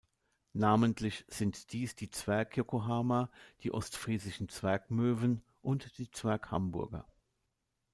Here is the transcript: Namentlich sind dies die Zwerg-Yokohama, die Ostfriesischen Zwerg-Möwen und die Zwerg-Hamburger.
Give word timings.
Namentlich 0.55 1.25
sind 1.27 1.73
dies 1.73 1.95
die 1.95 2.09
Zwerg-Yokohama, 2.09 3.29
die 3.61 3.71
Ostfriesischen 3.71 4.49
Zwerg-Möwen 4.49 5.43
und 5.61 5.95
die 5.99 6.09
Zwerg-Hamburger. 6.09 7.05